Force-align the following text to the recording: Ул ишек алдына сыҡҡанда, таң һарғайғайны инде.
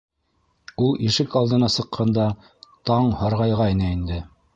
Ул 0.85 0.95
ишек 1.09 1.35
алдына 1.41 1.69
сыҡҡанда, 1.73 2.25
таң 2.91 3.11
һарғайғайны 3.21 3.93
инде. 3.99 4.19